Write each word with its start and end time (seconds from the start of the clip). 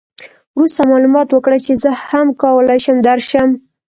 وروسته 0.57 0.81
معلومات 0.91 1.27
وکړه 1.31 1.57
چې 1.65 1.73
زه 1.83 1.91
هم 2.09 2.27
کولای 2.41 2.79
شم 2.85 2.97
درشم. 3.07 3.49